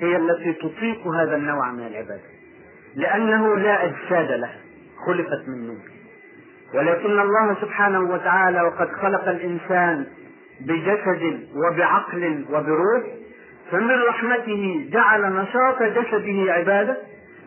[0.00, 2.28] هي التي تطيق هذا النوع من العبادة.
[2.94, 4.60] لأنه لا أجساد لها
[5.06, 5.80] خلقت من نور.
[6.74, 10.06] ولكن الله سبحانه وتعالى وقد خلق الإنسان
[10.60, 13.04] بجسد وبعقل وبروح
[13.70, 16.96] فمن رحمته جعل نشاط جسده عبادة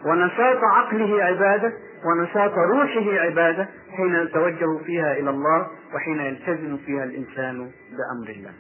[0.05, 1.73] ونشاط عقله عبادة
[2.05, 8.51] ونشاط روحه عبادة حين يتوجه فيها إلى الله وحين يلتزم فيها الإنسان بأمر الله.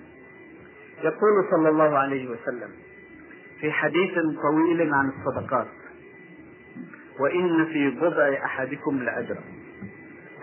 [1.03, 2.69] يقول صلى الله عليه وسلم
[3.61, 4.11] في حديث
[4.43, 5.67] طويل عن الصدقات.
[7.19, 9.41] وإن في بضع أحدكم لأجرا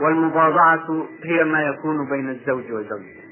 [0.01, 3.25] والمباضعة هي ما يكون بين الزوج وزوجته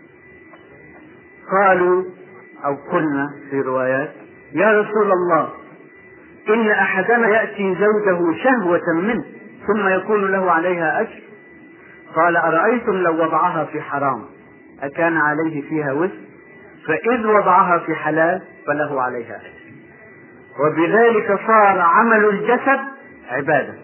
[1.52, 2.04] قالوا
[2.64, 4.12] أو قلنا في روايات
[4.52, 5.48] يا رسول الله
[6.48, 9.24] إن أحدنا يأتي زوجه شهوة منه
[9.66, 11.22] ثم يكون له عليها أجر.
[12.16, 14.24] قال أرأيتم لو وضعها في حرام؟
[14.82, 16.20] أكان عليه فيها وزر
[16.86, 19.65] فإذ وضعها في حلال فله عليها أجر.
[20.60, 22.80] وبذلك صار عمل الجسد
[23.30, 23.74] عبادة.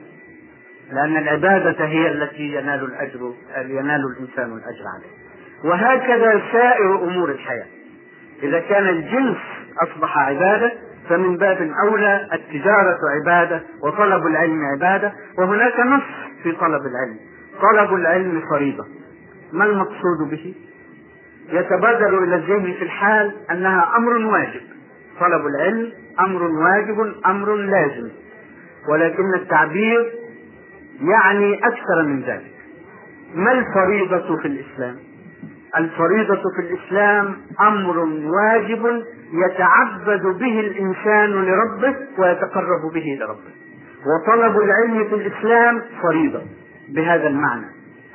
[0.93, 5.23] لأن العبادة هي التي ينال الأجر ينال الإنسان الأجر عليه.
[5.65, 7.67] وهكذا سائر أمور الحياة.
[8.43, 9.37] إذا كان الجنس
[9.83, 10.73] أصبح عبادة
[11.09, 15.13] فمن باب أولى التجارة عبادة وطلب العلم عبادة.
[15.39, 16.03] وهناك نص
[16.43, 17.19] في طلب العلم.
[17.63, 18.85] طلب العلم فريضة.
[19.53, 20.55] ما المقصود به؟
[21.49, 24.61] يتبادر إلى الذهن في الحال أنها أمر واجب.
[25.21, 28.09] طلب العلم أمر واجب أمر لازم.
[28.89, 30.13] ولكن التعبير
[31.01, 32.53] يعني أكثر من ذلك.
[33.35, 34.97] ما الفريضة في الإسلام؟
[35.77, 43.53] الفريضة في الإسلام أمر واجب يتعبد به الإنسان لربه ويتقرب به لربه.
[44.07, 46.43] وطلب العلم في الإسلام فريضة
[46.89, 47.67] بهذا المعنى.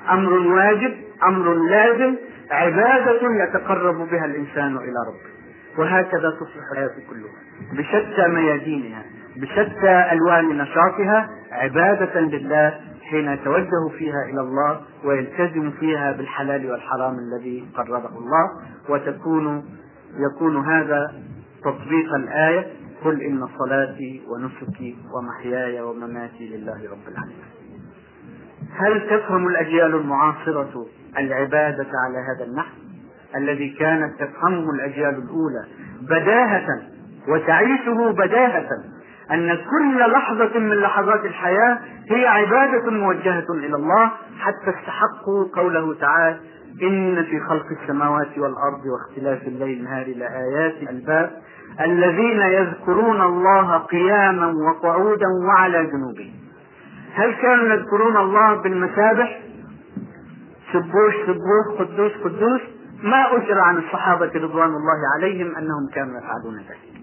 [0.10, 2.16] أمر واجب أمر لازم
[2.52, 5.37] عبادة يتقرب بها الإنسان إلى ربه.
[5.78, 7.32] وهكذا تصبح الحياة كلها.
[7.74, 9.04] بشتى ميادينها
[9.36, 17.68] بشتى ألوان نشاطها عبادة لله حين يتوجه فيها إلى الله ويلتزم فيها بالحلال والحرام الذي
[17.76, 18.50] قرره الله.
[18.90, 19.66] وتكون
[20.18, 21.14] يكون هذا
[21.64, 22.68] تطبيق الآية
[23.04, 27.58] قل إن صلاتي ونسكي ومحياي ومماتي لله رب العالمين.
[28.76, 30.86] هل تفهم الأجيال المعاصرة
[31.18, 32.87] العبادة على هذا النحو؟
[33.36, 35.66] الذي كانت تفهمه الأجيال الأولى
[36.02, 36.82] بداهة
[37.28, 38.70] وتعيشه بداهة
[39.32, 41.80] أن كل لحظة من لحظات الحياة
[42.12, 46.40] هي عبادة موجهة إلى الله حتى استحقوا قوله تعالى
[46.84, 51.32] إن في خلق السماوات والأرض واختلاف الليل والنهار لآيات الباب
[51.82, 56.34] الذين يذكرون الله قياما وقعودا وعلى جنوبهم.
[57.14, 59.40] هل كانوا يذكرون الله بالمسابح؟
[60.74, 62.62] سبوش سبوح قدوس قدوس.
[63.04, 66.98] ما أجرى عن الصحابة رضوان الله عليهم أنهم كانوا يفعلون ذلك.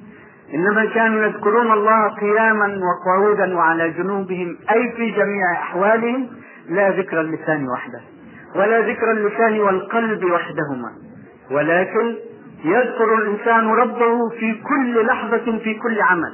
[0.54, 6.28] إنما كانوا يذكرون الله قياما وقعودا وعلى جنوبهم أي في جميع أحوالهم
[6.68, 8.00] لا ذكر اللسان وحده
[8.54, 10.92] ولا ذكر اللسان والقلب وحدهما.
[11.50, 12.14] ولكن
[12.64, 16.32] يذكر الإنسان ربه في كل لحظة في كل عمل.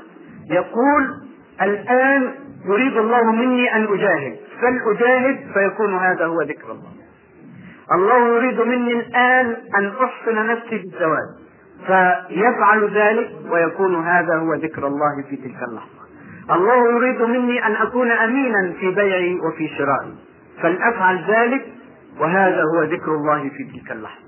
[0.51, 1.15] يقول
[1.63, 2.35] الآن
[2.65, 4.37] يريد الله مني أن أجاهد.
[4.61, 7.00] فلأجاهد فيكون هذا هو ذكر الله.
[7.93, 11.29] الله يريد مني الآن أن أحسن نفسي بالزواج
[11.87, 16.01] فيفعل ذلك ويكون هذا هو ذكر الله في تلك اللحظة.
[16.51, 20.15] الله يريد مني أن أكون أمينا في بيعي وفي شرائي.
[20.63, 21.67] فلأفعل ذلك
[22.21, 24.25] وهذا هو ذكر الله في تلك اللحظة.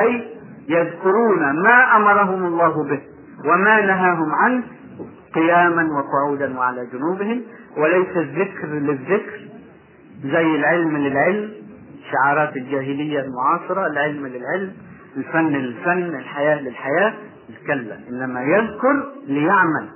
[0.00, 0.28] أي
[0.68, 3.00] يذكرون ما أمرهم الله به
[3.44, 4.62] وما نهاهم عنه
[5.34, 7.42] قياما وقعودا وعلى جنوبهم.
[7.76, 9.40] وليس الذكر للذكر
[10.24, 11.63] زي العلم للعلم.
[12.12, 14.72] شعارات الجاهلية المعاصرة العلم للعلم
[15.16, 17.14] الفن للفن الحياة للحياة
[17.66, 19.88] كلا إنما يذكر ليعمل.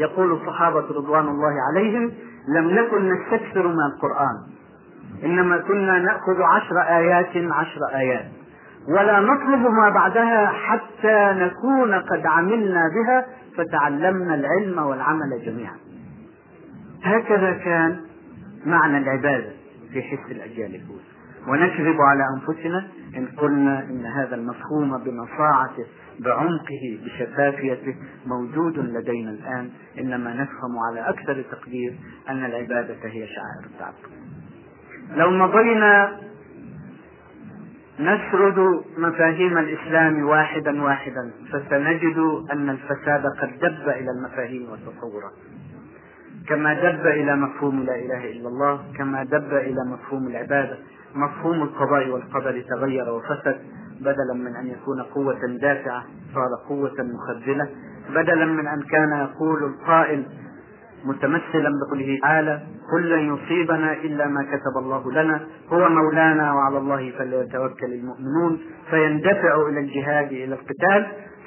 [0.00, 2.12] يقول الصحابة رضوان الله عليهم
[2.56, 4.36] لم نكن نستكثر من القرآن.
[5.24, 8.24] إنما كنا نأخذ عشر آيات عشر آيات.
[8.88, 15.76] ولا نطلب ما بعدها حتى نكون قد عملنا بها فتعلمنا العلم والعمل جميعا.
[17.02, 18.00] هكذا كان
[18.66, 19.50] معنى العبادة
[19.92, 21.15] في حس الأجيال الأولى.
[21.48, 25.86] ونكذب على أنفسنا إن قلنا إن هذا المفهوم بنصاعته
[26.20, 27.96] بعمقه بشفافيته
[28.26, 31.94] موجود لدينا الآن إنما نفهم على أكثر تقدير
[32.28, 34.16] أن العبادة هي شعائر التعبد.
[35.16, 36.20] لو مضينا
[38.00, 42.18] نسرد مفاهيم الإسلام واحدا واحدا فسنجد
[42.52, 45.32] أن الفساد قد دب إلى المفاهيم والتصورات
[46.48, 50.78] كما دب إلى مفهوم لا إله إلا الله كما دب إلى مفهوم العبادة.
[51.16, 53.56] مفهوم القضاء والقدر تغير وفسد.
[54.00, 56.04] بدلا من أن يكون قوة دافعة
[56.34, 57.68] صار قوة مخذلة
[58.10, 60.26] بدلا من أن كان يقول القائل
[61.04, 62.60] متمثلا بقوله تعالى
[62.92, 65.40] قل لن يصيبنا إلا ما كتب الله لنا
[65.72, 68.60] هو مولانا وعلى الله فليتوكل المؤمنون.
[68.90, 71.06] فيندفع إلى الجهاد إلى القتال.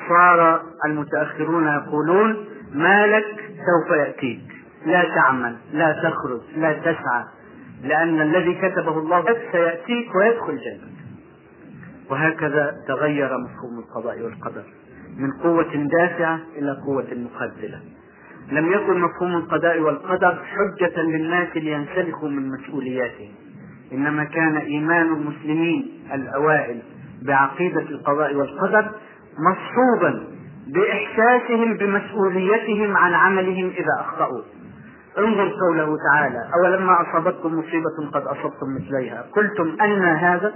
[0.10, 4.42] صار المتأخرون يقولون ما لك سوف يأتيك.
[4.86, 7.24] لا تعمل لا تخرج لا تسعى.
[7.84, 10.90] لأن الذي كتبه الله لك سيأتيك ويدخل جنة
[12.10, 14.64] وهكذا تغير مفهوم القضاء والقدر.
[15.18, 17.80] من قوة دافعة إلى قوة مخذلة
[18.52, 23.32] لم يكن مفهوم القضاء والقدر حجة للناس لينسلخوا من مسؤولياتهم.
[23.94, 26.82] إنما كان إيمان المسلمين الأوائل
[27.22, 28.92] بعقيدة القضاء والقدر
[29.52, 30.28] مصحوبا
[30.68, 34.42] بإحساسهم بمسؤوليتهم عن عملهم إذا أخطأوا.
[35.18, 39.26] انظر قوله تعالى أولما أصابتكم مصيبة قد أصبتم مثليها.
[39.36, 40.56] قلتم أن هذا؟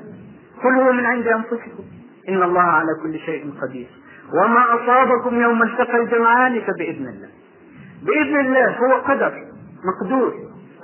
[0.63, 1.83] قل هو من عند أنفسكم.
[2.29, 3.87] إن الله على كل شيء قدير.
[4.33, 7.29] وما أصابكم يوم التقى الجمعان فبإذن الله.
[8.03, 9.33] بإذن الله هو قدر
[9.85, 10.33] مقدور.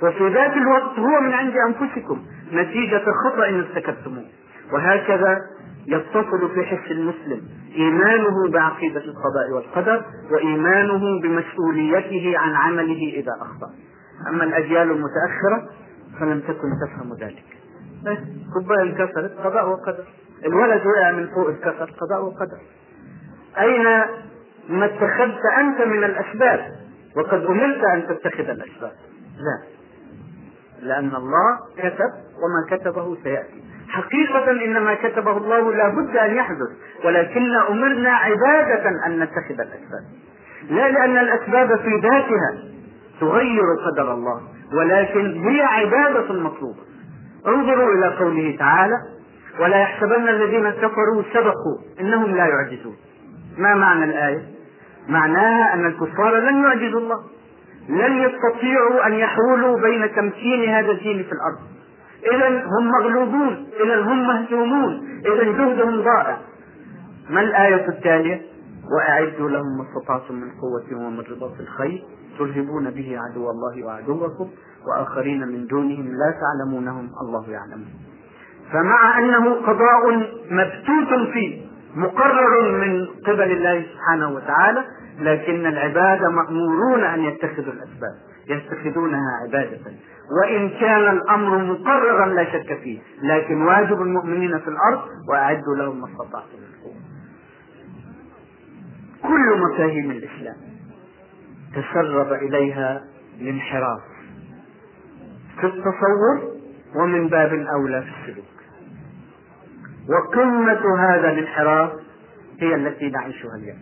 [0.02, 2.22] وفي ذات الوقت هو من عند أنفسكم.
[2.52, 4.24] نتيجة خطأ ارتكبتموه.
[4.72, 5.38] وهكذا
[5.86, 7.42] يتصل في حس المسلم
[7.76, 13.70] إيمانه بعقيدة القضاء والقدر وإيمانه بمسؤوليته عن عمله إذا أخطأ.
[14.28, 15.68] أما الأجيال المتأخرة
[16.20, 17.44] فلم تكن تفهم ذلك.
[18.04, 18.18] بس
[18.54, 20.04] كوباية انكسرت قضاء وقدر.
[20.44, 22.58] الولد وقع من فوق الكسر قضاء وقدر.
[23.58, 23.84] أين
[24.68, 26.72] ما اتخذت أنت من الأسباب؟
[27.16, 28.92] وقد أمرت أن تتخذ الأسباب.
[29.38, 29.62] لا.
[30.82, 32.10] لأن الله كتب
[32.42, 33.64] وما كتبه سيأتي.
[33.90, 36.70] حقيقة إن ما كتبه الله لا بد أن يحدث.
[37.04, 40.04] ولكن أمرنا عبادة أن نتخذ الأسباب.
[40.70, 42.52] لا لأن الأسباب في ذاتها
[43.20, 44.40] تغير قدر الله
[44.78, 46.80] ولكن هي عبادة مطلوبة.
[47.46, 48.96] انظروا إلى قوله تعالى
[49.60, 52.96] ولا يحسبن الذين كفروا سبقوا إنهم لا يعجزون.
[53.58, 54.42] ما معنى الآية؟
[55.08, 57.20] معناها أن الكفار لن يعجزوا الله.
[57.88, 61.79] لن يستطيعوا أن يحولوا بين تمكين هذا الدين في الأرض.
[62.32, 66.38] إذا هم مغلوبون إذا هم مهزومون إذا جهدهم ضائع.
[67.30, 68.42] ما الآية التالية
[68.96, 72.02] وأعدوا لهم ما استطعتم من قوة ومن رباط الخيل
[72.38, 74.50] ترهبون به عدو الله وعدوكم
[74.86, 77.94] وآخرين من دونهم لا تعلمونهم الله يعلمهم
[78.72, 80.16] فمع أنه قضاء
[80.50, 81.62] مبتوت فيه
[81.94, 84.84] مقرر من قبل الله سبحانه وتعالى
[85.20, 88.14] لكن العباد مأمورون أن يتخذوا الأسباب.
[88.50, 89.78] يتخذونها عبادة.
[90.42, 96.06] وإن كان الأمر مقررا لا شك فيه لكن واجب المؤمنين في الأرض وأعدوا لهم ما
[96.06, 96.58] استطعتم.
[99.22, 100.56] كل مفاهيم الإسلام
[101.74, 103.04] تسرب إليها
[103.40, 104.00] الانحراف
[105.60, 106.52] في التصور
[106.96, 108.44] ومن باب أولى في السلوك.
[110.08, 111.92] وقمة هذا الانحراف
[112.60, 113.78] هي التي نعيشها اليوم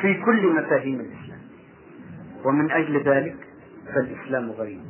[0.00, 1.23] في كل مفاهيم الإسلام.
[2.44, 3.36] ومن أجل ذلك
[3.94, 4.80] فالإسلام غريب.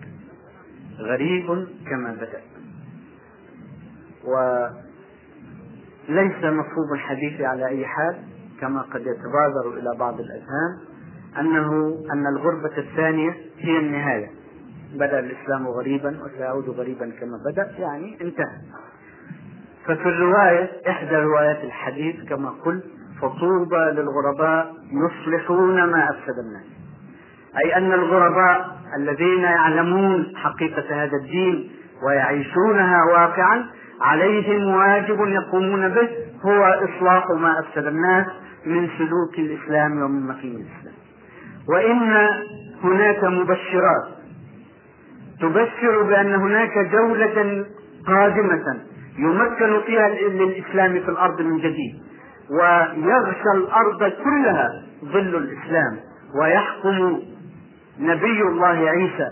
[0.98, 2.40] غريب كما بدأ.
[4.24, 4.74] وليس
[6.44, 8.16] مفهوم الحديث على أي حال
[8.60, 10.78] كما قد يتبادر إلى بعض الأذهان
[11.38, 14.30] أنه أن الغربة الثانية هي النهاية.
[14.94, 18.58] بدأ الإسلام غريبا وسيعود غريبا كما بدأ يعني انتهى.
[19.84, 22.84] ففي الرواية إحدى روايات الحديث كما قلت
[23.20, 26.73] فطوبى للغرباء يصلحون ما أفسد الناس.
[27.64, 31.70] أي أن الغرباء الذين يعلمون حقيقة هذا الدين
[32.06, 33.64] ويعيشونها واقعا
[34.00, 36.08] عليهم واجب يقومون به
[36.44, 38.26] هو إصلاح ما أفسد الناس
[38.66, 40.94] من سلوك الإسلام ومن مفهوم الإسلام.
[41.68, 42.28] وإن
[42.84, 44.04] هناك مبشرات
[45.40, 47.64] تبشر بأن هناك جولة
[48.06, 48.80] قادمة
[49.18, 51.94] يمكن فيها للإسلام في الأرض من جديد
[52.50, 54.68] ويغشى الأرض كلها
[55.04, 55.96] ظل الإسلام
[56.40, 57.20] ويحكم
[58.00, 59.30] نبي الله عيسى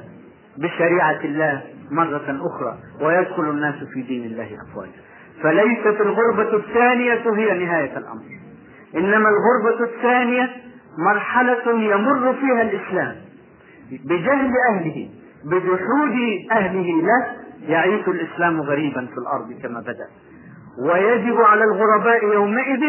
[0.58, 5.02] بشريعة الله مرة أخرى ويدخل الناس في دين الله أفواجا.
[5.42, 8.22] فليست الغربة الثانية هي نهاية الأمر.
[8.96, 10.50] إنما الغربة الثانية
[10.98, 13.16] مرحلة يمر فيها الإسلام.
[14.04, 15.08] بجهل أهله
[15.44, 16.16] بجحود
[16.52, 17.26] أهله له
[17.68, 20.08] يعيش الإسلام غريبا في الأرض كما بدأ.
[20.88, 22.82] ويجب على الغرباء يومئذ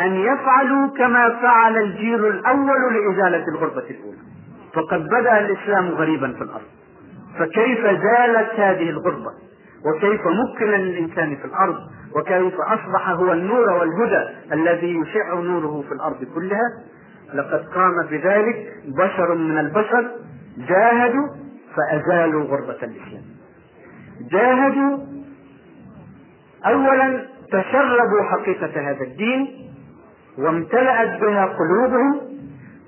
[0.00, 4.35] أن يفعلوا كما فعل الجيل الأول لإزالة الغربة الأولى.
[4.76, 6.66] فقد بدأ الإسلام غريبا في الأرض.
[7.38, 9.30] فكيف زالت هذه الغربة؟
[9.86, 11.76] وكيف مكن للإنسان في الأرض؟
[12.16, 16.68] وكيف أصبح هو النور والهدى الذي يشع نوره في الأرض كلها؟
[17.34, 20.10] لقد قام بذلك بشر من البشر
[20.68, 21.28] جاهدوا
[21.76, 23.22] فأزالوا غربة الإسلام.
[24.32, 24.98] جاهدوا
[26.66, 29.48] أولا تشربوا حقيقة هذا الدين
[30.38, 32.20] وامتلأت بها قلوبهم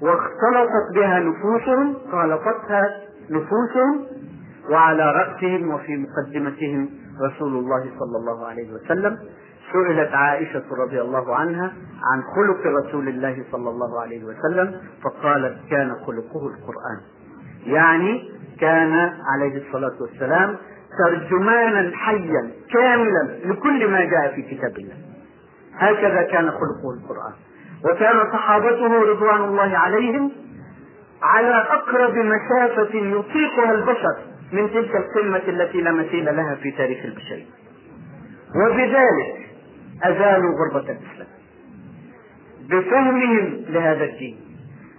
[0.03, 3.01] واختلطت بها نفوسهم خالطتها
[3.31, 4.07] نفوسهم
[4.71, 6.91] وعلى رأسهم وفي مقدمتهم
[7.27, 9.19] رسول الله صلى الله عليه وسلم.
[9.73, 11.73] سئلت عائشة رضي الله عنها
[12.13, 17.01] عن خلق رسول الله صلى الله عليه وسلم فقالت كان خلقه القرآن.
[17.67, 18.93] يعني كان
[19.35, 20.57] عليه الصلاة والسلام
[20.99, 24.97] ترجمانا حيا كاملا لكل ما جاء في كتاب الله.
[25.75, 27.33] هكذا كان خلقه القرآن.
[27.85, 30.33] وكان صحابته رضوان الله عليهم
[31.23, 34.17] على أقرب مسافة يطيقها البشر
[34.53, 37.47] من تلك القمة التي لا مثيل لها في تاريخ البشرية.
[38.57, 39.49] وبذلك
[40.03, 41.29] أزالوا غربة الإسلام.
[42.71, 44.41] بفهمهم لهذا الدين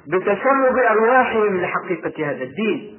[0.07, 2.97] بتشرب أرواحهم لحقيقة هذا الدين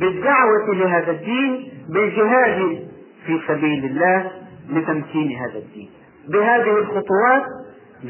[0.00, 2.88] بالدعوة لهذا الدين بالجهاد
[3.26, 4.30] في سبيل الله
[4.70, 5.90] لتمكين هذا الدين.
[6.28, 7.42] بهذه الخطوات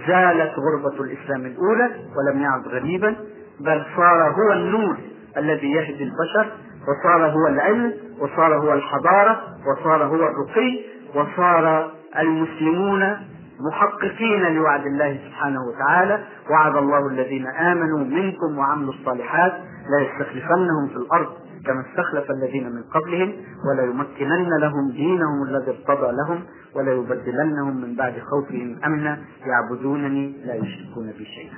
[0.07, 3.17] زالت غربة الإسلام الأولى ولم يعد غريبا
[3.61, 4.97] بل صار هو النور
[5.37, 6.53] الذي يهدي البشر
[6.89, 10.81] وصار هو العلم وصار هو الحضارة وصار هو الرقي
[11.15, 13.17] وصار المسلمون
[13.61, 16.21] محققين لوعد الله سبحانه وتعالى.
[16.51, 19.53] وعد الله الذين آمنوا منكم وعملوا الصالحات
[19.91, 21.29] لا يستخلفنهم في الأرض.
[21.67, 23.33] كما استخلف الذين من قبلهم
[23.71, 26.43] ولا يمكنن لهم دينهم الذي ارتضى لهم
[26.77, 31.57] ولا يبدلنهم من بعد خوفهم أمنا يعبدونني لا يشركون بي شيئا.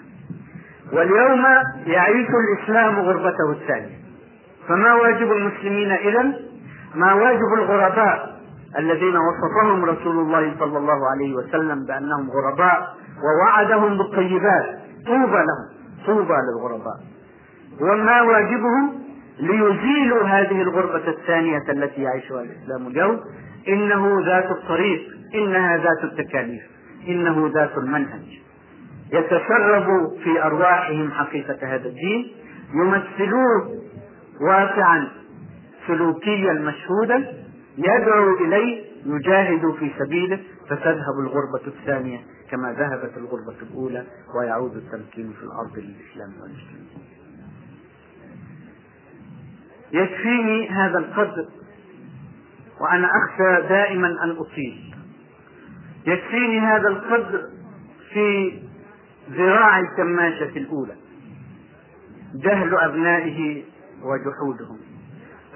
[0.93, 1.45] واليوم
[1.87, 3.97] يعيش الإسلام غربته الثانية.
[4.69, 6.33] فما واجب المسلمين اذا؟
[6.95, 8.41] ما واجب الغرباء
[8.79, 12.95] الذين وصفهم رسول الله صلى الله عليه وسلم بأنهم غرباء
[13.25, 15.69] ووعدهم بالطيبات طوبى لهم
[16.07, 17.01] طوبى للغرباء.
[17.81, 19.02] وما واجبهم
[19.41, 23.21] ليزيلوا هذه الغربة الثانية التي يعيشها الإسلام اليوم.
[23.69, 25.01] إنه ذات الطريق
[25.35, 26.63] إنها ذات التكاليف
[27.09, 28.43] إنه ذات المنهج.
[29.13, 32.33] يتسرب في أرواحهم حقيقة هذا الدين
[32.75, 33.83] يمثلوه
[34.41, 35.09] واقعا
[35.87, 37.45] سلوكيا مشهودا
[37.79, 42.21] يدعو إليه يجاهد في سبيله فتذهب الغربة الثانية
[42.51, 44.05] كما ذهبت الغربة الأولى
[44.39, 47.02] ويعود التمكين في الأرض للإسلام والمسلمين.
[49.93, 51.47] يكفيني هذا القدر
[52.81, 54.95] وأنا أخشى دائما أن أطيل
[56.07, 57.43] يكفيني هذا القدر
[58.13, 58.53] في
[59.31, 60.95] ذراع الكماشة الأولى
[62.35, 63.63] جهل أبنائه
[64.03, 64.79] وجحودهم.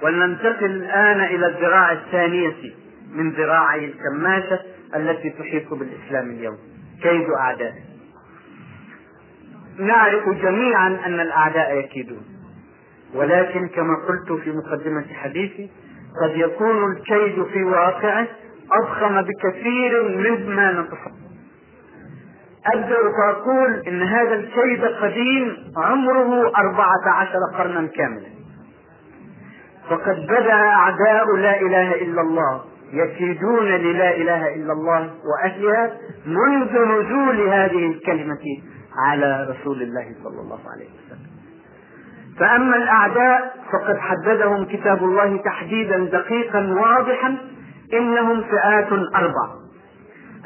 [0.03, 2.75] ولننتقل الآن إلى الذراع الثانية
[3.13, 4.61] من ذراعي الكماشة
[4.97, 6.59] التي تحيط بالإسلام اليوم
[7.03, 7.83] كيد أعدائه
[9.79, 12.25] نعرف جميعا أن الأعداء يكيدون.
[13.17, 15.71] ولكن كما قلت في مقدمة حديثي
[16.23, 18.27] قد يكون الكيد في واقعه
[18.73, 21.13] أضخم بكثير مما نتصور.
[22.75, 28.29] أبدأ فأقول إن هذا الكيد قديم عمره أربعة عشر قرنا كاملا.
[29.91, 35.93] فقد بدأ أعداء لا إله إلا الله يكيدون للا إله إلا الله وأهلها
[36.27, 38.63] منذ نزول هذه الكلمة
[39.09, 41.26] على رسول الله صلى الله عليه وسلم.
[42.39, 47.37] فأما الأعداء فقد حددهم كتاب الله تحديدا دقيقا واضحا
[47.93, 49.49] إنهم فئات أربع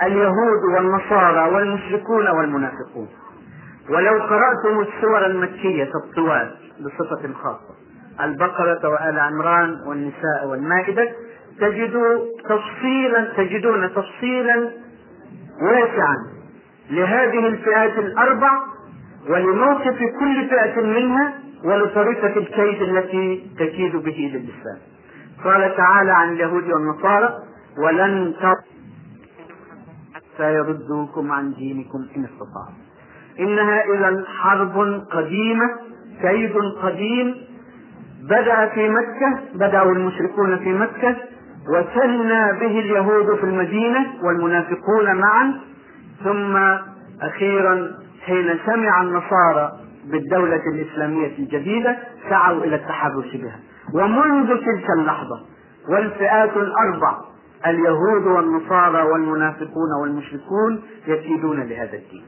[0.02, 3.08] اليهود والنصارى والمشركون والمنافقون.
[3.90, 7.74] ولو قرأتم السور المكية الطوال بصفة خاصة
[8.20, 11.08] البقرة وآل عمران والنساء والمائدة
[11.60, 12.18] تجدوا
[12.48, 14.70] تفصيلا تجدون تفصيلا
[15.62, 16.16] واسعا
[16.90, 18.50] لهذه الفئات الأربع
[19.28, 21.32] ولموقف كل فئة منها
[21.64, 24.78] ولطريقة الكيد التي تكيد به للإسلام.
[25.44, 27.34] قال تعالى عن اليهود والنصارى
[27.78, 28.34] ولن
[30.14, 32.74] حتى يردوكم عن دينكم إن استطاعوا.
[33.40, 35.70] إنها إذا حرب قديمة
[36.22, 36.52] كيد
[36.82, 37.34] قديم
[38.22, 41.16] بدأ في مكة بدأوا المشركون في مكة
[41.68, 45.60] وثنى به اليهود في المدينة والمنافقون معا
[46.24, 46.56] ثم
[47.22, 47.90] أخيرا
[48.26, 49.72] حين سمع النصارى
[50.04, 51.98] بالدولة الإسلامية الجديدة
[52.30, 53.60] سعوا إلى التحرش بها.
[53.94, 55.40] ومنذ تلك اللحظة
[55.88, 57.18] والفئات الأربع
[57.66, 62.24] اليهود والنصارى والمنافقون والمشركون يكيدون لهذا الدين.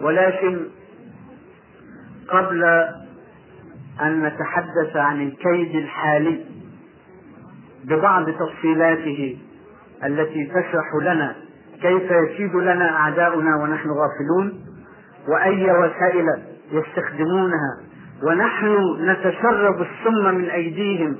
[0.00, 0.66] ولكن
[2.28, 2.64] قبل
[4.02, 6.44] أن نتحدث عن الكيد الحالي
[7.84, 9.38] ببعض تفصيلاته
[10.04, 11.36] التي تشرح لنا
[11.82, 14.67] كيف يكيد لنا أعداؤنا ونحن غافلون
[15.32, 16.26] وأي وسائل
[16.72, 17.80] يستخدمونها.
[18.22, 21.16] ونحن نتشرب السم من أيديهم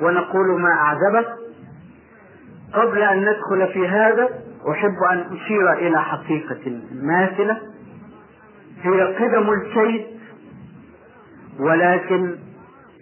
[0.00, 1.28] ونقول ما أعجبك.
[2.72, 4.28] قبل أن ندخل في هذا
[4.70, 7.60] أحب أن أشير إلى حقيقة ماثلة.
[8.82, 10.06] هي قدم الكيد
[11.60, 12.36] ولكن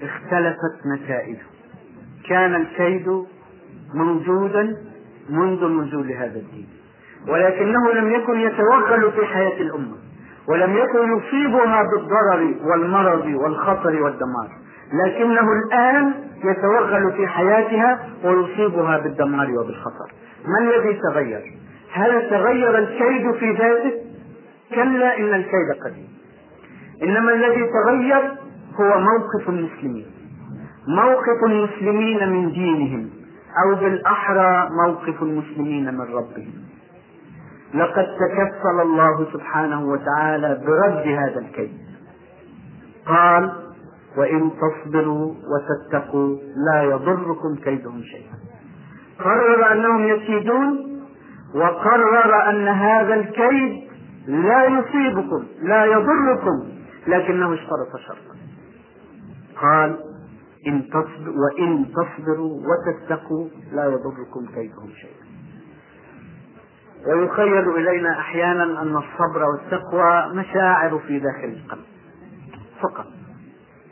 [0.02, 1.42] اختلفت نتائجه.
[2.28, 3.24] كان الكيد
[3.94, 4.76] موجودا
[5.28, 6.68] منذ نزول هذا الدين.
[7.28, 9.96] ولكنه لم يكن يتوغل في حياة الأمة.
[10.48, 14.48] ولم يكن يصيبها بالضرر والمرض والخطر والدمار.
[14.92, 20.12] لكنه الآن يتوغل في حياتها ويصيبها بالدمار وبالخطر.
[20.46, 21.42] ما الذي تغير؟
[21.92, 23.92] هل تغير الكيد في ذاته؟
[24.74, 26.08] كلا إن الكيد قديم.
[27.02, 28.22] إنما الذي تغير
[28.80, 30.06] هو موقف المسلمين.
[30.88, 33.10] موقف المسلمين من دينهم
[33.64, 36.52] أو بالأحرى موقف المسلمين من ربهم.
[37.74, 41.72] لقد تكفل الله سبحانه وتعالى برد هذا الكيد.
[43.06, 43.52] قال
[44.16, 46.36] وإن تصبروا وتتقوا
[46.66, 48.34] لا يضركم كيدهم شيئا.
[49.18, 51.02] قرر أنهم يكيدون
[51.54, 53.88] وقرر أن هذا الكيد
[54.26, 56.68] لا يصيبكم لا يضركم
[57.06, 58.36] لكنه اشترط شرطا.
[59.62, 59.98] قال
[60.66, 65.21] إن تصبر وإن تصبروا وتتقوا لا يضركم كيدهم شيئا.
[67.06, 71.84] ويخيل إلينا أحيانا أن الصبر والتقوى مشاعر في داخل القلب.
[72.80, 73.06] فقط.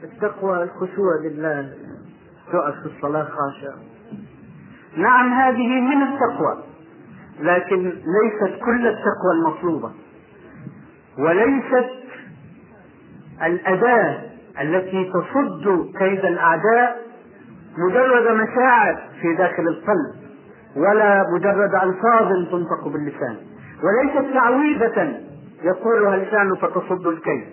[0.05, 1.75] التقوى الخشوع لله.
[2.53, 3.75] تقف في الصلاة خاشع
[4.97, 6.65] نعم هذه من التقوى
[7.41, 9.93] لكن ليست كل التقوى المطلوبة.
[11.19, 11.91] وليست
[13.43, 14.19] الأداة
[14.61, 17.01] التي تصد كيد الأعداء
[17.79, 20.30] مجرد مشاعر في داخل القلب.
[20.77, 23.37] ولا مجرد ألفاظ تنطق باللسان.
[23.85, 25.21] وليست تعويذة
[25.63, 27.45] يقولها اللسان فتصد الكيد.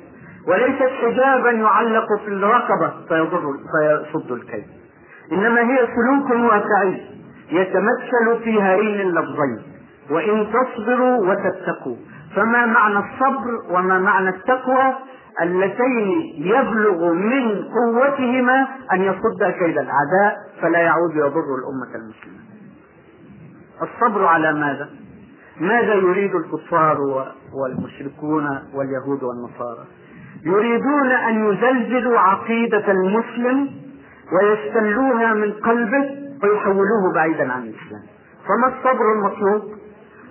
[0.48, 4.66] وليست حجابا يعلق في الرقبة فيضر فيصد الكيد.
[5.32, 7.02] إنما هي سلوك واقعي
[7.52, 9.62] يتمثل في هذين اللفظين.
[10.12, 11.96] وإن تصبروا وتتقوا.
[12.36, 14.94] فما معنى الصبر وما معنى التقوى؟
[15.42, 22.47] اللتين يبلغ من قوتهما أن يصد كيد الأعداء فلا يعود يضر الأمة المسلمة.
[23.82, 24.90] الصبر على ماذا؟
[25.60, 26.98] ماذا يريد الكفار
[27.54, 29.86] والمشركون واليهود والنصارى؟
[30.46, 33.70] يريدون أن يزلزلوا عقيدة المسلم
[34.34, 36.10] ويستلوها من قلبه
[36.44, 38.02] ويحولوه بعيدا عن الإسلام
[38.48, 39.78] فما الصبر المطلوب؟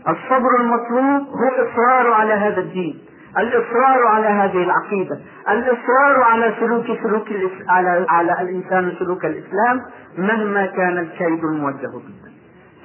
[0.09, 2.98] الصبر المطلوب هو الإصرار على هذا الدين
[3.38, 7.26] الإصرار على هذه العقيدة الإصرار على سلوك سلوك
[7.68, 9.82] على على الإنسان سلوك الإسلام
[10.18, 12.36] مهما كان الكيد الموجه به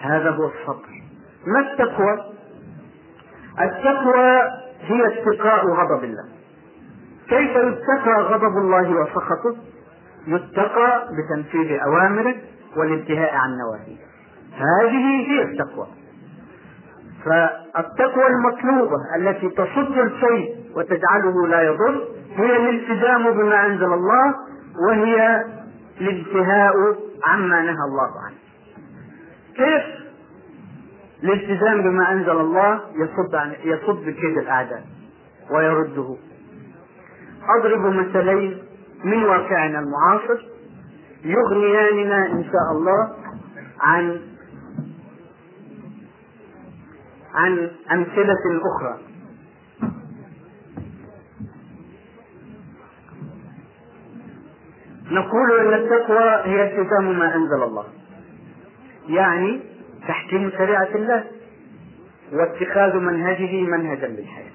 [0.01, 0.89] هذا هو الصبر
[1.47, 2.25] ما التقوى؟
[3.61, 4.41] التقوى
[4.81, 6.25] هي اتقاء غضب الله.
[7.29, 9.55] كيف يتقى غضب الله وسخطه؟
[10.27, 12.35] يتقى بتنفيذ أوامره
[12.77, 13.97] والانتهاء عن نواهيه.
[14.57, 15.87] هذه هي التقوى.
[17.25, 24.35] فالتقوى المطلوبة التي تصد الكيد وتجعله لا يضر هي الالتزام بما أنزل الله
[24.87, 25.45] وهي
[26.01, 26.73] الانتهاء
[27.25, 28.50] عما نهى الله عنه.
[29.61, 30.01] كيف
[31.23, 34.83] الالتزام بما أنزل الله يصد عن يصد كيد الأعداء
[35.51, 36.17] ويرده.
[37.59, 38.57] أضرب مثلين
[39.03, 40.45] من واقعنا المعاصر
[41.23, 43.15] يغنياننا إن شاء الله
[43.81, 44.21] عن
[47.33, 48.97] عن أمثلة أخرى.
[55.11, 58.00] نقول أن التقوى هي التزام ما أنزل الله.
[59.15, 59.61] يعني
[60.07, 61.23] تحكيم شريعة الله
[62.33, 64.51] واتخاذ منهجه منهجا للحياة.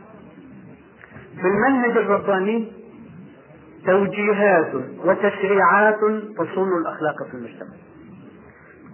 [1.41, 2.73] في المنهج الرباني
[3.87, 6.01] توجيهات وتشريعات
[6.39, 7.77] تصون الأخلاق في المجتمع.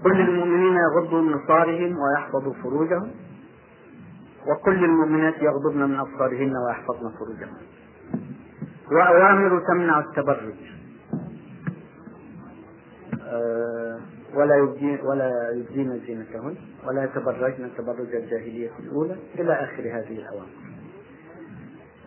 [0.02, 3.10] كل المؤمنين يغضوا من نصارهم ويحفظوا فروجهم
[4.46, 7.56] وكل المؤمنات يغضبن من أبصارهن ويحفظن فروجهن
[8.92, 10.81] وأوامر تمنع التبرج.
[14.34, 20.62] ولا يبدين ولا يبدين زينتهن ولا يتبرجن تبرج الجاهلية الأولى إلى آخر هذه الأوامر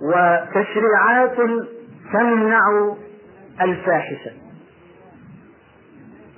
[0.02, 1.38] وتشريعات
[2.14, 2.96] تمنع
[3.62, 4.32] الفاحشة.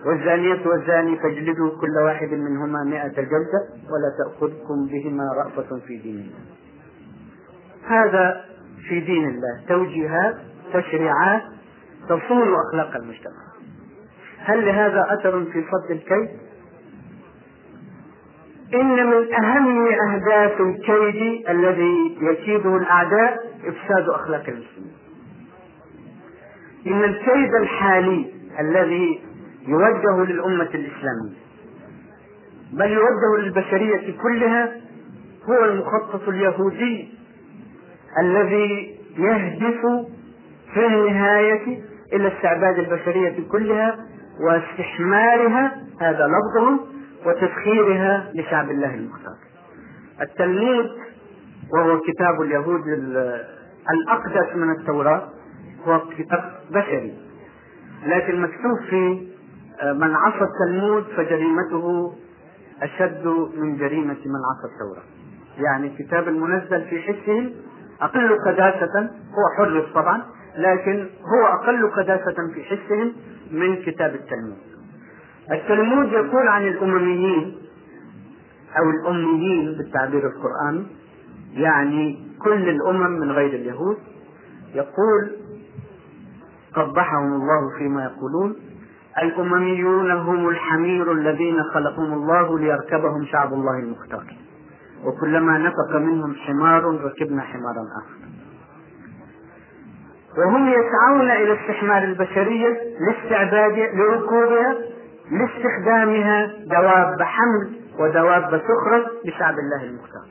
[0.05, 6.39] والزانية والزاني فاجلدوا كل واحد منهما مئة جلدة ولا تأخذكم بهما رأفة في دين الله.
[7.87, 8.45] هذا
[8.89, 9.65] في دين الله.
[9.67, 10.35] توجيهات
[10.73, 11.41] تشريعات
[12.09, 13.46] تصون أخلاق المجتمع.
[14.47, 16.29] هل لهذا أثر في صد الكيد؟
[18.73, 24.93] إن من أهم أهداف الكيد الذي يكيده الأعداء إفساد أخلاق المسلمين.
[26.87, 28.25] إن الكيد الحالي
[28.59, 29.21] الذي
[29.67, 31.37] يوجه للأمة الإسلامية
[32.73, 34.71] بل يوجه للبشرية كلها
[35.49, 37.09] هو المخطط اليهودي
[38.21, 39.81] الذي يهدف
[40.73, 41.79] في النهاية
[42.13, 43.95] إلى استعباد البشرية كلها
[44.39, 46.79] واستحمارها هذا لفظهم
[47.25, 49.35] وتسخيرها لشعب الله المختار.
[50.21, 50.85] التلميذ
[51.73, 52.81] وهو كتاب اليهود
[53.93, 55.29] الأقدس من التوراة
[55.87, 57.13] هو كتاب بشري.
[58.05, 59.37] لكن مكتوب فيه
[59.81, 62.13] آه، من عصى التلمود فجريمته
[62.81, 65.03] أشد من جريمة من عصى التوراة.
[65.57, 67.51] يعني الكتاب المنزل في حسهم
[68.01, 70.23] أقل قداسة هو حرف طبعا
[70.57, 73.13] لكن هو أقل قداسة في حسهم
[73.51, 74.57] من كتاب التلمود
[75.51, 77.57] التلمود يقول عن الأمميين
[78.77, 80.85] أو الأميين بالتعبير القرآني
[81.53, 83.97] يعني كل الأمم من غير اليهود
[84.73, 85.31] يقول
[86.75, 88.55] قبحهم الله فيما يقولون
[89.23, 94.25] الأمميون هم الحمير الذين خلقهم الله ليركبهم شعب الله المختار.
[95.03, 98.36] وكلما نفق منهم حمار ركبنا حمارا آخر.
[100.37, 104.75] وهم يسعون إلى استحمار البشرية لاستعباد لركوبها
[105.31, 110.25] لاستخدامها دواب حمل ودواب سخرة لشعب الله المختار.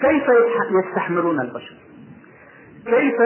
[0.00, 0.24] كيف
[0.70, 1.76] يستحمرون البشر؟
[2.86, 3.20] كيف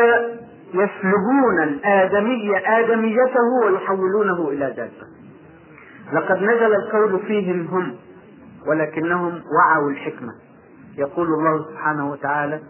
[0.75, 5.09] يسلبون الآدمي آدميته ويحولونه إلى دابة؟
[6.13, 7.97] لقد نزل القول فيهم هم
[8.67, 10.33] ولكنهم وعوا الحكمة.
[10.99, 12.61] يقول الله سبحانه وتعالى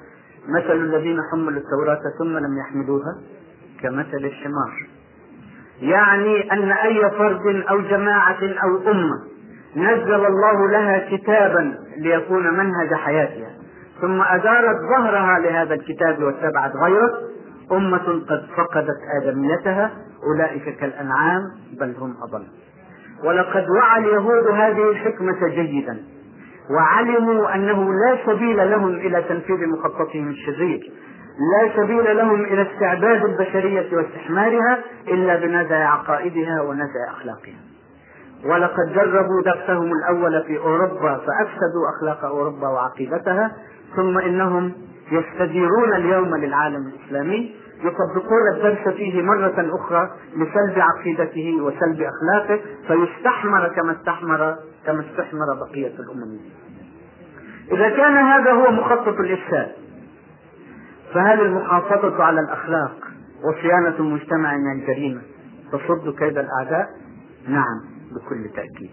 [0.48, 3.18] مثل الذين حملوا التوراة ثم لم يحملوها
[3.82, 4.86] كمثل الحمار.
[5.80, 9.18] يعني أن أي فرد أو جماعة أو أمة
[9.76, 13.50] نزل الله لها كتابا ليكون منهج حياتها
[14.00, 17.10] ثم أدارت ظهرها لهذا الكتاب واتبعت غيره
[17.72, 19.90] أمة قد فقدت آدميتها
[20.24, 21.42] أولئك كالأنعام
[21.80, 22.44] بل هم أضل.
[23.24, 25.98] ولقد وعى اليهود هذه الحكمة جيدا
[26.70, 30.92] وعلموا أنه لا سبيل لهم إلى تنفيذ مخططهم الشرير.
[31.38, 37.60] لا سبيل لهم إلى استعباد البشرية واستحمارها إلا بنزع عقائدها ونزع أخلاقها.
[38.44, 43.52] ولقد جربوا درسهم الأول في أوروبا فأفسدوا أخلاق أوروبا وعقيدتها
[43.96, 44.72] ثم إنهم
[45.12, 53.92] يستديرون اليوم للعالم الإسلامي يطبقون الدرس فيه مرة أخرى لسلب عقيدته وسلب أخلاقه فيستحمر كما
[53.92, 56.38] استحمر كما استحمر بقية الأمم.
[57.72, 59.87] إذا كان هذا هو مخطط الإفساد
[61.14, 62.96] فهل المحافظة على الأخلاق
[63.44, 65.20] وصيانة المجتمع من الجريمة
[65.72, 66.88] تصد كيد الأعداء؟
[67.48, 67.80] نعم
[68.12, 68.90] بكل تأكيد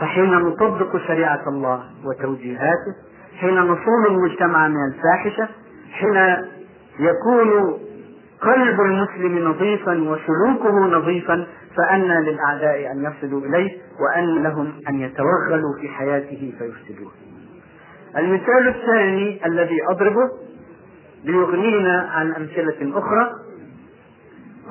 [0.00, 2.94] فحين نطبق شريعة الله وتوجيهاته
[3.40, 5.48] حين نصون المجتمع من الفاحشة
[5.92, 6.16] حين
[6.98, 7.78] يكون
[8.40, 11.46] قلب المسلم نظيفا وسلوكه نظيفا
[11.76, 13.70] فأن للأعداء أن يصلوا إليه
[14.00, 17.10] وأن لهم أن يتوغلوا في حياته فيفسدوه
[18.16, 20.30] المثال الثاني الذي أضربه
[21.24, 23.30] ليغنينا عن أمثلة أخرى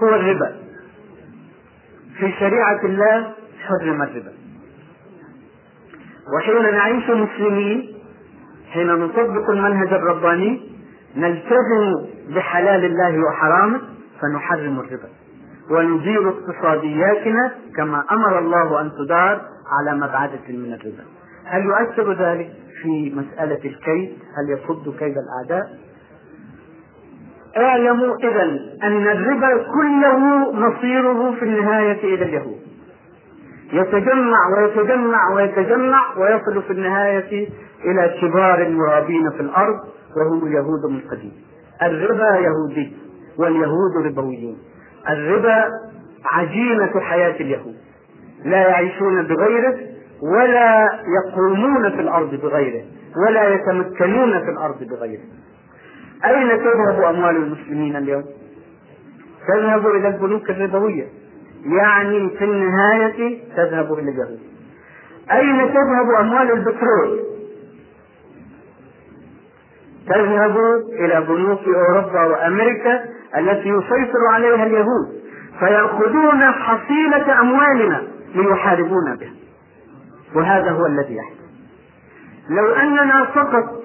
[0.04, 0.56] هو الربا.
[2.18, 4.34] في شريعة الله حرم الربا.
[6.36, 7.94] وحين نعيش مسلمين
[8.72, 10.72] حين نطبق المنهج الرباني
[11.16, 13.82] نلتزم بحلال الله وحرامه
[14.22, 15.10] فنحرم الربا.
[15.70, 21.04] وندير اقتصادياتنا كما أمر الله أن تدار على مبعدة من الربا.
[21.46, 25.91] هل يؤثر ذلك في مسألة الكيد؟ هل يصد كيد الأعداء؟
[27.58, 28.44] اعلموا إذا
[28.84, 32.60] أن الربا كله مصيره في النهاية إلى اليهود.
[33.74, 37.50] يتجمع ويتجمع ويتجمع ويصل في النهاية
[37.86, 39.80] إلى كبار المرابين في الأرض
[40.18, 41.32] وهم اليهود من قديم
[41.82, 42.98] الربا يهودي
[43.38, 44.58] واليهود ربويون.
[45.10, 45.66] الربا
[46.26, 47.76] عجينة حياة اليهود.
[48.46, 49.78] لا يعيشون بغيره
[50.22, 52.84] ولا يقومون في الأرض بغيره
[53.28, 55.24] ولا يتمكنون في الأرض بغيره.
[56.26, 58.24] أين تذهب أموال المسلمين اليوم؟
[59.48, 61.08] تذهب إلى البنوك الربوية
[61.66, 64.40] يعني في النهاية تذهب إلى اليهود
[65.32, 67.20] أين تذهب أموال البترول؟
[70.08, 70.58] تذهب
[71.00, 73.06] إلى بنوك أوروبا وأمريكا
[73.38, 75.22] التي يسيطر عليها اليهود
[75.60, 78.04] فيأخذون حصيلة أموالنا
[78.36, 79.34] ليحاربون بها
[80.36, 81.42] وهذا هو الذي يحدث
[82.50, 83.84] لو أننا فقط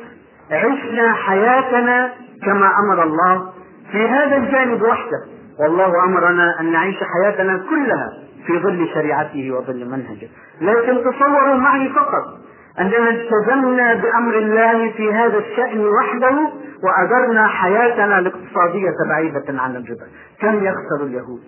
[0.50, 2.12] عشنا حياتنا
[2.44, 3.52] كما أمر الله
[3.92, 5.24] في هذا الجانب وحده.
[5.60, 8.08] والله أمرنا أن نعيش حياتنا كلها
[8.46, 10.28] في ظل شريعته وظل منهجه.
[10.60, 12.24] لكن تصوروا معي فقط
[12.80, 16.50] أننا التزمنا بأمر الله في هذا الشأن وحده
[16.82, 20.06] وأدرنا حياتنا الاقتصادية بعيدة عن الربا.
[20.40, 21.42] كم يخسر اليهود؟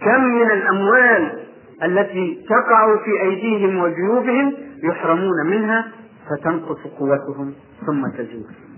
[0.00, 1.40] كم من الأموال
[1.84, 4.52] التي تقع في أيديهم وجيوبهم
[4.84, 5.84] يحرمون منها
[6.30, 7.54] فتنقص قوتهم
[7.86, 8.69] ثم تزول.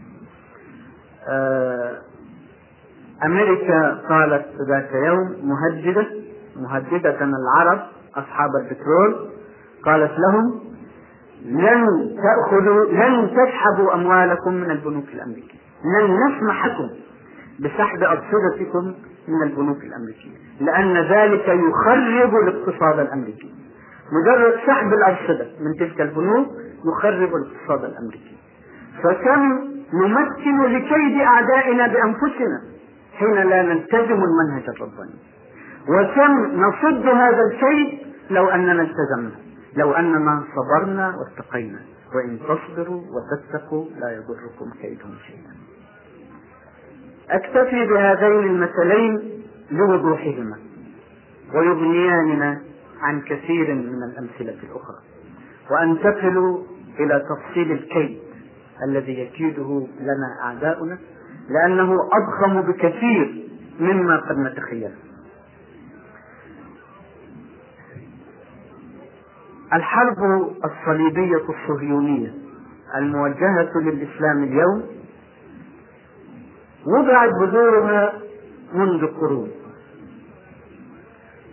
[3.24, 6.06] أمريكا قالت ذات يوم مهددة
[6.56, 7.80] مهددة العرب
[8.16, 9.28] أصحاب البترول
[9.84, 10.60] قالت لهم
[11.44, 11.86] لن
[12.22, 15.58] تأخذوا لن تسحبوا أموالكم من البنوك الأمريكية.
[15.84, 16.90] لن نسمح لكم
[17.60, 18.94] بسحب أرصدتكم
[19.28, 20.36] من البنوك الأمريكية.
[20.60, 23.54] لأن ذلك يخرب الاقتصاد الأمريكي.
[24.12, 26.48] مجرد سحب الأرصدة من تلك البنوك
[26.84, 28.36] يخرب الاقتصاد الأمريكي.
[29.02, 32.62] فكم نمكن لكيد أعدائنا بأنفسنا
[33.18, 35.18] حين لا نلتزم المنهج الرباني.
[35.88, 37.98] وكم نصد هذا الكيد
[38.30, 39.36] لو أننا التزمنا
[39.76, 41.80] لو أننا صبرنا واتقينا.
[42.14, 45.54] وإن تصبروا وتتقوا لا يضركم كيدهم شيئا.
[47.30, 50.56] أكتفي بهذين المثلين لوضوحهما
[51.54, 52.60] ويغنياننا
[53.00, 54.98] عن كثير من الأمثلة الأخرى.
[55.70, 56.64] وأنتقل
[56.98, 58.18] إلى تفصيل الكيد.
[58.88, 60.98] الذي يكيده لنا أعداؤنا
[61.48, 63.48] لأنه أضخم بكثير
[63.80, 64.92] مما قد نتخيله.
[69.72, 70.16] الحرب
[70.64, 72.34] الصليبية الصهيونية
[72.96, 74.82] الموجهة للإسلام اليوم
[76.86, 78.12] وضعت بذورها
[78.74, 79.50] منذ قرون.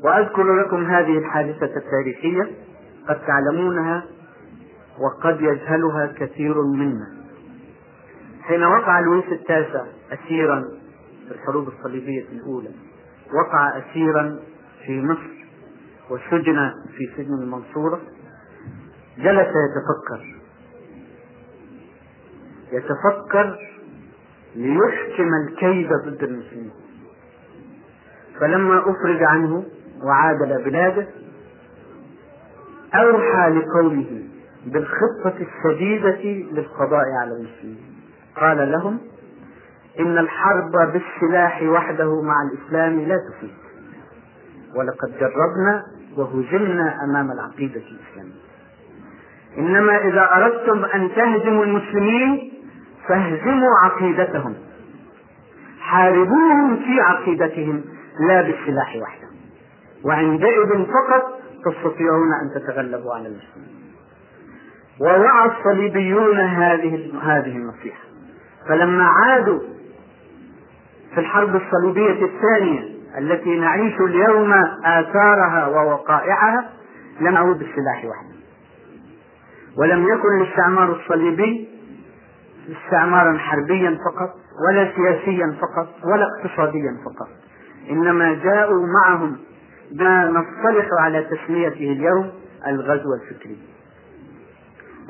[0.03, 2.51] وأذكر لكم هذه الحادثة التاريخية
[3.07, 4.03] قد تعلمونها
[4.99, 7.18] وقد يجهلها كثير منا.
[8.49, 10.65] حين وقع لويس التاسع أسيرا
[11.27, 12.69] في الحروب الصليبية الأولى
[13.33, 14.39] وقع أسيرا
[14.85, 15.39] في مصر
[16.09, 18.01] وسجن في سجن المنصورة
[19.17, 20.35] جلس يتفكر.
[22.71, 23.59] يتفكر
[24.55, 26.71] ليحكم الكيد ضد المسلمين.
[28.39, 29.65] فلما أفرج عنه
[30.03, 31.07] وعاد إلى بلاده
[32.93, 34.23] أوحى لقومه
[34.65, 37.88] بالخطة الشديدة للقضاء على المسلمين.
[38.35, 38.99] قال لهم
[39.99, 43.53] إن الحرب بالسلاح وحده مع الإسلام لا تفيد.
[44.75, 45.83] ولقد جربنا
[46.17, 48.39] وهزمنا أمام العقيدة الإسلامية.
[49.57, 52.53] إنما إذا أردتم أن تهزموا المسلمين
[53.07, 54.55] فاهزموا عقيدتهم.
[55.79, 57.83] حاربوهم في عقيدتهم
[58.27, 59.27] لا بالسلاح وحده.
[60.05, 63.79] وعندئذ فقط تستطيعون أن تتغلبوا على المسلمين.
[65.01, 68.08] ووعى الصليبيون هذه هذه النصيحة.
[68.69, 69.59] فلما عادوا
[71.13, 74.53] في الحرب الصليبية الثانية التي نعيش اليوم
[74.85, 76.69] آثارها ووقائعها
[77.21, 78.35] لم يعود بالسلاح وحده
[79.77, 81.69] ولم يكن الاستعمار الصليبي
[82.69, 84.35] استعمارا حربيا فقط
[84.67, 87.27] ولا سياسيا فقط ولا اقتصاديا فقط.
[87.89, 89.37] إنما جاءوا معهم
[89.91, 92.31] ما نصطلح على تسميته اليوم
[92.67, 93.57] الغزو الفكري.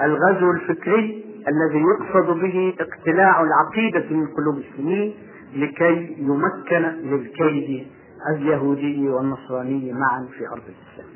[0.02, 5.14] الغزو الفكري الذي يقصد به اقتلاع العقيدة من قلوب المسلمين
[5.56, 7.88] لكي يمكن للكيد
[8.36, 11.10] اليهودي والنصراني معا في أرض الإسلام.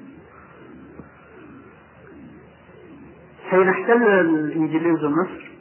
[3.49, 5.51] حين احتل الإنجليز مصر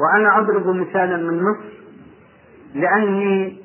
[0.00, 1.72] وأنا أضرب مثالا من مصر
[2.74, 3.56] لأني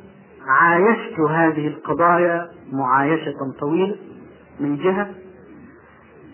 [0.47, 3.95] عايشت هذه القضايا معايشة طويلة
[4.59, 5.09] من جهة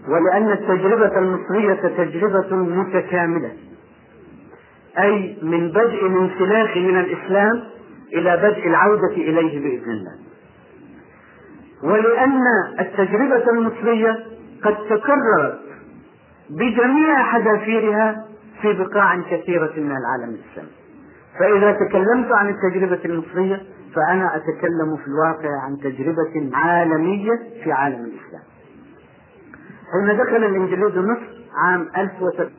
[0.07, 3.51] ولأن التجربة المصرية تجربة متكاملة.
[4.99, 7.63] أي من بدء الانسلاخ من الإسلام
[8.13, 10.11] إلى بدء العودة إليه بإذن الله.
[11.83, 12.41] ولأن
[12.79, 14.25] التجربة المصرية
[14.63, 15.59] قد تكررت
[16.49, 18.25] بجميع حذافيرها
[18.61, 20.71] في بقاع كثيرة من العالم الإسلامي.
[21.39, 23.61] فإذا تكلمت عن التجربة المصرية
[23.95, 27.31] فأنا أتكلم في الواقع عن تجربة عالمية
[27.63, 28.52] في عالم الإسلام.
[29.93, 31.27] حين دخل الإنجليز مصر
[31.65, 32.49] عام 1300